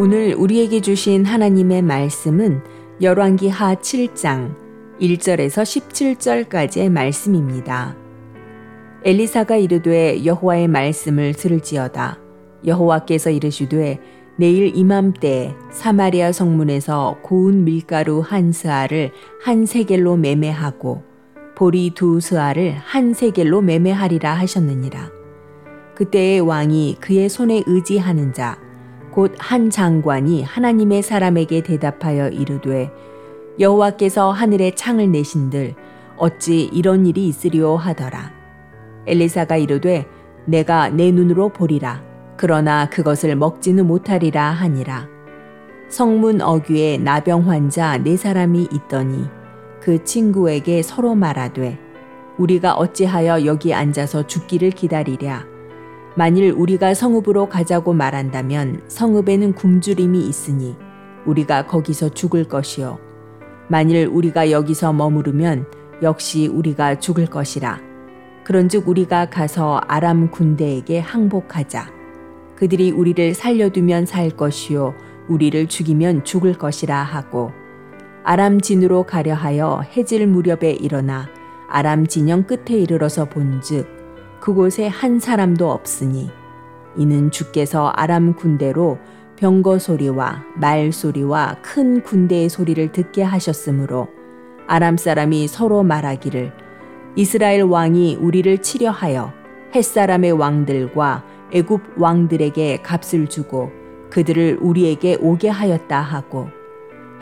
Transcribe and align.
오늘 0.00 0.32
우리에게 0.32 0.80
주신 0.80 1.24
하나님의 1.24 1.82
말씀은 1.82 2.62
열왕기 3.02 3.48
하 3.48 3.74
7장 3.74 4.54
1절에서 5.00 5.64
17절까지의 5.64 6.88
말씀입니다. 6.88 7.96
엘리사가 9.04 9.56
이르되 9.56 10.24
여호와의 10.24 10.68
말씀을 10.68 11.34
들을지어다. 11.34 12.16
여호와께서 12.64 13.30
이르시되 13.30 13.98
내일 14.36 14.76
이맘때 14.76 15.56
사마리아 15.72 16.30
성문에서 16.30 17.18
고운 17.24 17.64
밀가루 17.64 18.20
한 18.20 18.52
스아를 18.52 19.10
한 19.42 19.66
세겔로 19.66 20.16
매매하고 20.16 21.02
보리 21.56 21.90
두 21.90 22.20
스아를 22.20 22.76
한 22.76 23.14
세겔로 23.14 23.62
매매하리라 23.62 24.32
하셨느니라. 24.32 25.10
그때의 25.96 26.38
왕이 26.38 26.98
그의 27.00 27.28
손에 27.28 27.64
의지하는 27.66 28.32
자 28.32 28.67
곧 29.18 29.34
한 29.40 29.68
장관이 29.68 30.44
하나님의 30.44 31.02
사람에게 31.02 31.64
대답하여 31.64 32.28
이르되 32.28 32.88
여호와께서 33.58 34.30
하늘에 34.30 34.70
창을 34.76 35.10
내신들 35.10 35.74
어찌 36.16 36.62
이런 36.72 37.04
일이 37.04 37.26
있으리오 37.26 37.74
하더라. 37.74 38.30
엘리사가 39.08 39.56
이르되 39.56 40.06
내가 40.44 40.88
내 40.90 41.10
눈으로 41.10 41.48
보리라. 41.48 42.00
그러나 42.36 42.88
그것을 42.88 43.34
먹지는 43.34 43.88
못하리라 43.88 44.50
하니라. 44.52 45.08
성문 45.88 46.40
어귀에 46.40 46.98
나병 46.98 47.50
환자 47.50 47.98
네 47.98 48.16
사람이 48.16 48.68
있더니 48.72 49.24
그 49.80 50.04
친구에게 50.04 50.82
서로 50.82 51.16
말하되 51.16 51.76
우리가 52.38 52.74
어찌하여 52.74 53.46
여기 53.46 53.74
앉아서 53.74 54.28
죽기를 54.28 54.70
기다리랴. 54.70 55.57
만일 56.18 56.50
우리가 56.50 56.94
성읍으로 56.94 57.48
가자고 57.48 57.92
말한다면 57.92 58.82
성읍에는 58.88 59.52
굶주림이 59.52 60.26
있으니 60.26 60.74
우리가 61.26 61.68
거기서 61.68 62.08
죽을 62.08 62.42
것이요. 62.42 62.98
만일 63.68 64.08
우리가 64.08 64.50
여기서 64.50 64.92
머무르면 64.94 65.66
역시 66.02 66.48
우리가 66.48 66.98
죽을 66.98 67.26
것이라. 67.26 67.78
그런즉 68.42 68.88
우리가 68.88 69.30
가서 69.30 69.80
아람 69.86 70.32
군대에게 70.32 70.98
항복하자. 70.98 71.86
그들이 72.56 72.90
우리를 72.90 73.34
살려두면 73.34 74.06
살 74.06 74.30
것이요 74.30 74.94
우리를 75.28 75.68
죽이면 75.68 76.24
죽을 76.24 76.54
것이라 76.54 77.00
하고 77.00 77.52
아람 78.24 78.60
진으로 78.60 79.04
가려 79.04 79.34
하여 79.34 79.84
해질 79.96 80.26
무렵에 80.26 80.72
일어나 80.72 81.28
아람 81.68 82.08
진영 82.08 82.42
끝에 82.42 82.76
이르러서 82.76 83.26
본즉 83.26 83.97
그곳에 84.40 84.86
한 84.86 85.18
사람도 85.18 85.70
없으니 85.70 86.30
이는 86.96 87.30
주께서 87.30 87.88
아람 87.94 88.34
군대로 88.34 88.98
병거 89.36 89.78
소리와 89.78 90.44
말 90.56 90.92
소리와 90.92 91.56
큰 91.62 92.02
군대의 92.02 92.48
소리를 92.48 92.90
듣게 92.92 93.22
하셨으므로 93.22 94.08
아람 94.66 94.96
사람이 94.96 95.46
서로 95.48 95.82
말하기를 95.82 96.52
이스라엘 97.16 97.62
왕이 97.62 98.16
우리를 98.16 98.58
치려하여 98.58 99.32
햇사람의 99.74 100.32
왕들과 100.32 101.24
애굽 101.52 101.80
왕들에게 101.96 102.82
값을 102.82 103.28
주고 103.28 103.70
그들을 104.10 104.58
우리에게 104.60 105.18
오게 105.20 105.48
하였다 105.48 106.00
하고 106.00 106.48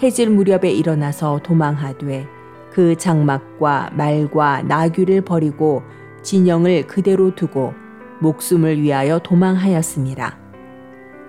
해질 0.03 0.31
무렵에 0.31 0.71
일어나서 0.71 1.41
도망하되 1.43 2.29
그 2.73 2.97
장막과 2.97 3.91
말과 3.95 4.63
나귀를 4.63 5.23
버리고 5.23 5.83
진영을 6.27 6.89
그대로 6.89 7.37
두고 7.37 7.73
목숨을 8.19 8.83
위하여 8.83 9.21
도망하였습니다. 9.21 10.37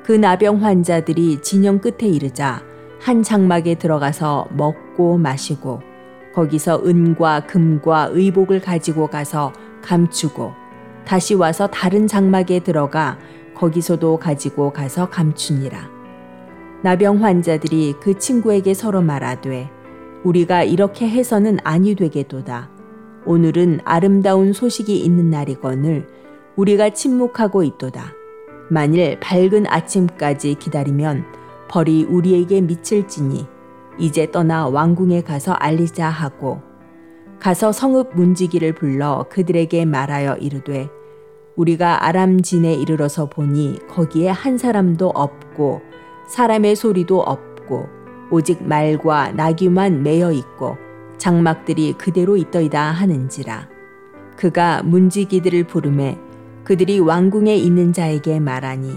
그 0.03 0.11
나병 0.11 0.63
환자들이 0.63 1.43
진영 1.43 1.79
끝에 1.79 2.09
이르자 2.09 2.63
한 2.99 3.21
장막에 3.21 3.75
들어가서 3.75 4.47
먹고 4.57 5.19
마시고 5.19 5.81
거기서 6.33 6.81
은과 6.83 7.41
금과 7.41 8.09
의복을 8.11 8.59
가지고 8.59 9.05
가서 9.05 9.53
감추고 9.83 10.53
다시 11.05 11.35
와서 11.35 11.67
다른 11.67 12.07
장막에 12.07 12.61
들어가 12.61 13.19
거기서도 13.53 14.17
가지고 14.17 14.73
가서 14.73 15.11
감추니라. 15.11 15.91
나병 16.81 17.23
환자들이 17.23 17.97
그 18.01 18.17
친구에게 18.17 18.73
서로 18.73 19.03
말하되 19.03 19.69
우리가 20.23 20.63
이렇게 20.63 21.07
해서는 21.07 21.59
아니 21.63 21.93
되게도다. 21.93 22.76
오늘은 23.27 23.81
아름다운 23.83 24.53
소식이 24.53 24.97
있는 24.97 25.29
날이거늘 25.29 26.07
우리가 26.55 26.91
침묵하고 26.91 27.61
있도다. 27.61 28.13
만일 28.69 29.19
밝은 29.19 29.67
아침까지 29.67 30.55
기다리면 30.55 31.25
벌이 31.67 32.05
우리에게 32.05 32.61
미칠지니 32.61 33.45
이제 33.99 34.31
떠나 34.31 34.69
왕궁에 34.69 35.23
가서 35.23 35.51
알리자 35.51 36.07
하고 36.07 36.61
가서 37.39 37.73
성읍 37.73 38.15
문지기를 38.15 38.73
불러 38.75 39.25
그들에게 39.29 39.83
말하여 39.83 40.37
이르되 40.37 40.89
우리가 41.57 42.05
아람진에 42.05 42.75
이르러서 42.75 43.25
보니 43.25 43.79
거기에 43.89 44.29
한 44.29 44.57
사람도 44.57 45.09
없고 45.09 45.81
사람의 46.29 46.77
소리도 46.77 47.19
없고 47.19 47.87
오직 48.31 48.63
말과 48.63 49.33
나귀만 49.33 50.03
매여 50.03 50.31
있고 50.31 50.86
장막들이 51.17 51.93
그대로 51.93 52.37
있더이다 52.37 52.81
하는지라. 52.91 53.67
그가 54.37 54.83
문지기들을 54.83 55.65
부르매 55.65 56.17
그들이 56.63 56.99
왕궁에 56.99 57.55
있는 57.55 57.91
자에게 57.91 58.39
말하니 58.39 58.93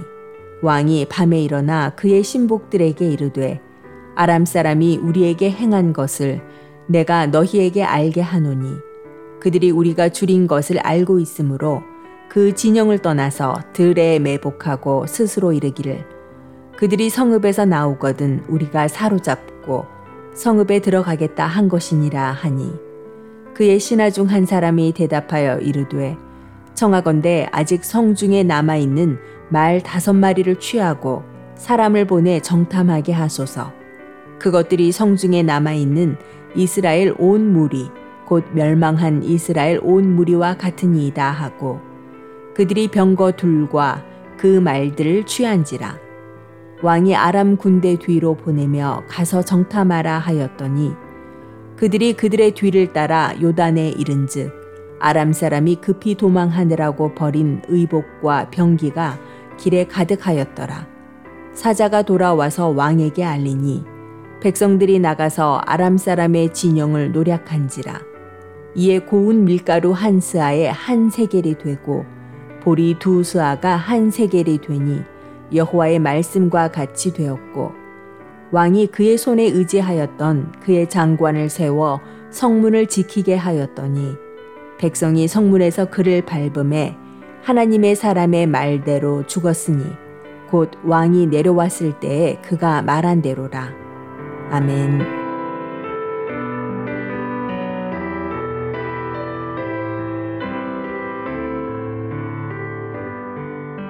왕이 0.63 1.07
밤에 1.09 1.41
일어나 1.41 1.91
그의 1.91 2.23
신복들에게 2.23 3.09
이르되 3.09 3.61
아람 4.15 4.45
사람이 4.45 4.99
우리에게 4.99 5.51
행한 5.51 5.93
것을 5.93 6.43
내가 6.87 7.27
너희에게 7.27 7.83
알게 7.83 8.21
하노니 8.21 8.77
그들이 9.41 9.71
우리가 9.71 10.11
줄인 10.11 10.47
것을 10.47 10.79
알고 10.81 11.19
있으므로 11.19 11.83
그 12.29 12.55
진영을 12.55 12.99
떠나서 12.99 13.57
들에 13.73 14.19
매복하고 14.19 15.07
스스로 15.07 15.53
이르기를 15.53 16.05
그들이 16.77 17.09
성읍에서 17.09 17.65
나오거든 17.65 18.45
우리가 18.49 18.89
사로잡고 18.89 19.87
성읍에 20.35 20.81
들어가겠다 20.81 21.47
한 21.47 21.69
것이니라 21.69 22.33
하니 22.33 22.73
그의 23.55 23.79
신하 23.79 24.11
중 24.11 24.27
한 24.27 24.47
사람이 24.47 24.93
대답하여 24.93 25.59
이르되 25.59 26.17
청하건대 26.75 27.49
아직 27.53 27.85
성 27.85 28.15
중에 28.15 28.43
남아 28.43 28.77
있는 28.77 29.19
말 29.49 29.83
다섯 29.83 30.15
마리를 30.15 30.57
취하고 30.57 31.25
사람을 31.57 32.07
보내 32.07 32.41
정탐하게 32.41 33.13
하소서 33.13 33.73
그것들이 34.39 34.93
성 34.93 35.17
중에 35.17 35.43
남아 35.43 35.75
있는 35.75 36.17
이스라엘 36.55 37.15
온 37.19 37.53
무리 37.53 37.91
곧 38.27 38.45
멸망한 38.53 39.25
이스라엘 39.25 39.81
온 39.83 40.15
무리와 40.15 40.57
같으니이다 40.57 41.31
하고 41.31 41.81
그들이 42.55 42.89
병거 42.89 43.33
둘과 43.33 44.05
그 44.37 44.47
말들을 44.47 45.25
취한지라. 45.27 46.10
왕이 46.83 47.15
아람 47.15 47.59
군대 47.59 47.97
뒤로 47.97 48.35
보내며 48.35 49.03
가서 49.07 49.43
정탐하라 49.43 50.19
하였더니 50.19 50.93
그들이 51.77 52.15
그들의 52.15 52.53
뒤를 52.53 52.93
따라 52.93 53.35
요단에 53.41 53.91
이른즉 53.91 54.51
아람 54.99 55.33
사람이 55.33 55.77
급히 55.77 56.15
도망하느라고 56.15 57.15
버린 57.15 57.63
의복과 57.69 58.51
병기가 58.51 59.19
길에 59.59 59.85
가득하였더라. 59.85 60.87
사자가 61.53 62.03
돌아와서 62.03 62.69
왕에게 62.69 63.25
알리니 63.25 63.85
백성들이 64.41 64.99
나가서 65.01 65.61
아람 65.67 65.99
사람의 65.99 66.55
진영을 66.55 67.13
노략한지라. 67.13 68.01
이에 68.75 69.01
고운 69.01 69.45
밀가루 69.45 69.93
한 69.93 70.21
스아에 70.21 70.69
한 70.69 71.11
세겔이 71.11 71.59
되고 71.59 72.05
보리 72.63 72.99
두 72.99 73.23
수아가 73.23 73.77
한 73.77 74.11
세겔이 74.11 74.61
되니 74.61 75.03
여호와의 75.53 75.99
말씀과 75.99 76.69
같이 76.69 77.13
되었고 77.13 77.73
왕이 78.53 78.89
그의 78.89 79.17
손에 79.17 79.45
의지하였던 79.45 80.55
그의 80.61 80.89
장관을 80.89 81.49
세워 81.49 82.01
성문을 82.31 82.87
지키게 82.87 83.37
하였더니 83.37 84.17
백성이 84.79 85.29
성문에서 85.29 85.91
그를 85.91 86.23
밟음에 86.23 86.97
하나님의 87.43 87.97
사람의 87.97 88.47
말대로 88.47 89.27
죽었으니 89.27 89.85
곧 90.51 90.71
왕이 90.85 91.27
내려왔을 91.27 92.01
때에 92.01 92.41
그가 92.43 92.83
말한 92.83 93.23
대로라. 93.23 93.73
아멘. 94.51 95.21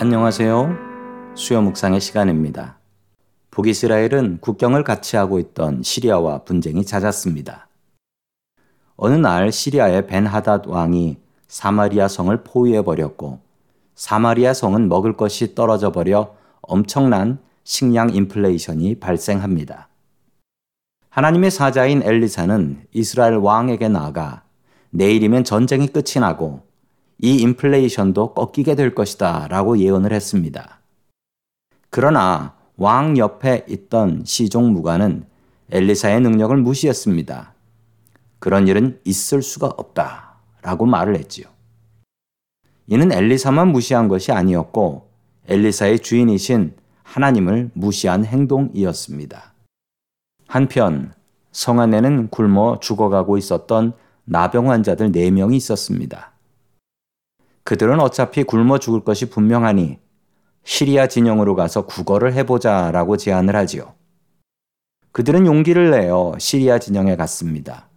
안녕하세요. 0.00 0.89
수요 1.34 1.62
묵상의 1.62 2.00
시간입니다. 2.00 2.78
북이스라엘은 3.50 4.38
국경을 4.40 4.84
같이 4.84 5.16
하고 5.16 5.38
있던 5.38 5.82
시리아와 5.82 6.44
분쟁이 6.44 6.84
잦았습니다. 6.84 7.68
어느 8.96 9.14
날 9.14 9.50
시리아의 9.50 10.06
벤하닷 10.06 10.66
왕이 10.66 11.18
사마리아 11.48 12.08
성을 12.08 12.36
포위해 12.44 12.82
버렸고 12.82 13.40
사마리아 13.94 14.52
성은 14.52 14.88
먹을 14.88 15.16
것이 15.16 15.54
떨어져 15.54 15.92
버려 15.92 16.34
엄청난 16.62 17.38
식량 17.64 18.14
인플레이션이 18.14 18.96
발생합니다. 18.96 19.88
하나님의 21.10 21.50
사자인 21.50 22.02
엘리사는 22.02 22.86
이스라엘 22.92 23.34
왕에게 23.34 23.88
나아가 23.88 24.42
내일이면 24.90 25.44
전쟁이 25.44 25.86
끝이 25.88 26.20
나고 26.20 26.62
이 27.18 27.36
인플레이션도 27.40 28.34
꺾이게 28.34 28.74
될 28.74 28.94
것이다 28.94 29.48
라고 29.48 29.78
예언을 29.78 30.12
했습니다. 30.12 30.79
그러나 31.90 32.54
왕 32.76 33.18
옆에 33.18 33.66
있던 33.68 34.22
시종 34.24 34.72
무관은 34.72 35.24
엘리사의 35.70 36.20
능력을 36.20 36.56
무시했습니다. 36.56 37.54
그런 38.38 38.68
일은 38.68 39.00
있을 39.04 39.42
수가 39.42 39.66
없다 39.66 40.36
라고 40.62 40.86
말을 40.86 41.16
했지요. 41.16 41.46
이는 42.86 43.12
엘리사만 43.12 43.68
무시한 43.68 44.08
것이 44.08 44.32
아니었고 44.32 45.10
엘리사의 45.48 46.00
주인이신 46.00 46.74
하나님을 47.02 47.70
무시한 47.74 48.24
행동이었습니다. 48.24 49.52
한편 50.46 51.12
성 51.52 51.80
안에는 51.80 52.28
굶어 52.28 52.78
죽어가고 52.80 53.36
있었던 53.36 53.92
나병 54.24 54.70
환자들 54.70 55.10
4명이 55.12 55.54
있었습니다. 55.54 56.32
그들은 57.64 58.00
어차피 58.00 58.44
굶어 58.44 58.78
죽을 58.78 59.00
것이 59.00 59.28
분명하니 59.28 59.98
시리아 60.64 61.06
진영으로 61.06 61.54
가서 61.54 61.86
구걸을 61.86 62.34
해보자 62.34 62.90
라고 62.90 63.16
제안을 63.16 63.56
하지요. 63.56 63.94
그들은 65.12 65.46
용기를 65.46 65.90
내어 65.90 66.34
시리아 66.38 66.78
진영에 66.78 67.16
갔습니다. 67.16 67.88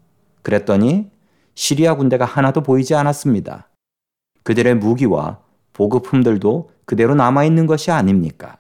그랬더니 0.42 1.12
시리아 1.56 1.96
군대가 1.96 2.26
하나도 2.26 2.62
보이지 2.62 2.96
않았습니다. 2.96 3.70
그들의 4.44 4.76
무기와 4.76 5.40
보급품들도 5.74 6.72
그대로 6.86 7.16
남아있는 7.16 7.68
것이 7.68 7.92
아닙니까? 7.92 8.58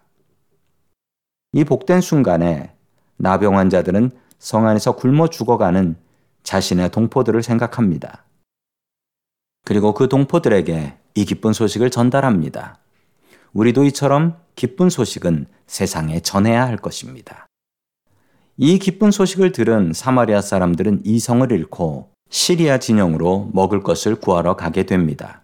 이 1.53 1.63
복된 1.63 2.01
순간에 2.01 2.73
나병 3.17 3.57
환자들은 3.57 4.11
성 4.39 4.67
안에서 4.67 4.95
굶어 4.95 5.27
죽어가는 5.27 5.95
자신의 6.44 6.89
동포들을 6.91 7.41
생각합니다. 7.44 8.25
그리고 9.65 9.94
그 9.94 10.09
동포들에게 10.09 10.97
이 11.15 11.25
기쁜 11.25 11.53
소식을 11.53 11.89
전달합니다. 11.89 12.79
우리도 13.53 13.85
이처럼 13.85 14.38
기쁜 14.55 14.89
소식은 14.89 15.45
세상에 15.67 16.19
전해야 16.19 16.65
할 16.65 16.77
것입니다. 16.77 17.45
이 18.57 18.77
기쁜 18.79 19.11
소식을 19.11 19.51
들은 19.51 19.94
사마리아 19.94 20.41
사람들은 20.41 21.01
이성을 21.05 21.51
잃고 21.51 22.11
시리아 22.29 22.77
진영으로 22.77 23.51
먹을 23.53 23.81
것을 23.81 24.15
구하러 24.15 24.55
가게 24.55 24.83
됩니다. 24.83 25.41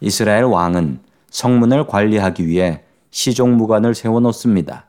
이스라엘 0.00 0.44
왕은 0.44 1.00
성문을 1.30 1.86
관리하기 1.86 2.46
위해 2.46 2.82
시종무관을 3.10 3.94
세워놓습니다. 3.94 4.86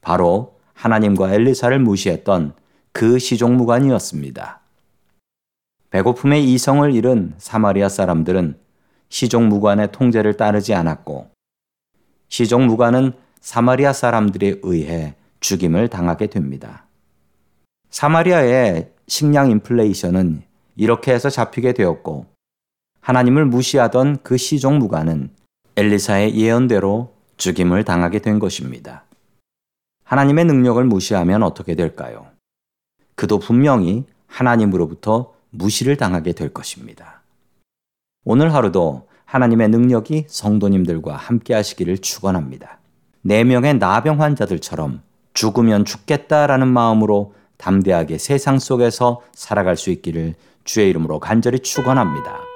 바로 0.00 0.58
하나님과 0.74 1.32
엘리사를 1.32 1.76
무시했던 1.80 2.54
그 2.92 3.18
시종무관이었습니다. 3.18 4.60
배고픔의 5.90 6.52
이성을 6.52 6.94
잃은 6.94 7.34
사마리아 7.38 7.88
사람들은 7.88 8.58
시종무관의 9.08 9.90
통제를 9.92 10.36
따르지 10.36 10.74
않았고 10.74 11.30
시종무관은 12.28 13.12
사마리아 13.40 13.92
사람들에 13.92 14.60
의해 14.62 15.14
죽임을 15.40 15.88
당하게 15.88 16.26
됩니다. 16.26 16.84
사마리아의 17.90 18.92
식량 19.06 19.50
인플레이션은 19.50 20.42
이렇게 20.76 21.12
해서 21.12 21.30
잡히게 21.30 21.72
되었고 21.72 22.26
하나님을 23.00 23.46
무시하던 23.46 24.18
그 24.22 24.36
시종무관은 24.36 25.30
엘리사의 25.76 26.36
예언대로 26.36 27.14
죽임을 27.36 27.84
당하게 27.84 28.18
된 28.18 28.38
것입니다. 28.38 29.04
하나님의 30.04 30.44
능력을 30.44 30.82
무시하면 30.84 31.42
어떻게 31.42 31.74
될까요? 31.74 32.26
그도 33.14 33.38
분명히 33.38 34.04
하나님으로부터 34.26 35.34
무시를 35.50 35.96
당하게 35.96 36.32
될 36.32 36.52
것입니다. 36.52 37.22
오늘 38.24 38.52
하루도 38.52 39.07
하나님의 39.28 39.68
능력이 39.68 40.24
성도님들과 40.26 41.14
함께 41.14 41.52
하시기를 41.52 41.98
축원합니다. 41.98 42.78
네 43.20 43.44
명의 43.44 43.74
나병 43.74 44.22
환자들처럼 44.22 45.02
죽으면 45.34 45.84
죽겠다라는 45.84 46.66
마음으로 46.66 47.34
담대하게 47.58 48.16
세상 48.16 48.58
속에서 48.58 49.20
살아갈 49.34 49.76
수 49.76 49.90
있기를 49.90 50.34
주의 50.64 50.88
이름으로 50.88 51.20
간절히 51.20 51.58
축원합니다. 51.58 52.47